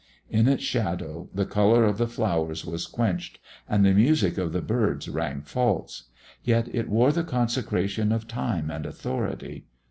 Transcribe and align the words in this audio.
In 0.31 0.47
its 0.47 0.63
shadow 0.63 1.29
the 1.31 1.45
colour 1.45 1.83
of 1.85 1.99
the 1.99 2.07
flowers 2.07 2.65
was 2.65 2.87
quenched, 2.87 3.37
and 3.69 3.85
the 3.85 3.93
music 3.93 4.39
of 4.39 4.51
the 4.51 4.59
birds 4.63 5.07
rang 5.07 5.41
false. 5.43 6.05
Yet 6.43 6.73
it 6.73 6.89
wore 6.89 7.11
the 7.11 7.23
consecration 7.23 8.11
of 8.11 8.27
time 8.27 8.71
and 8.71 8.87
authority! 8.87 9.67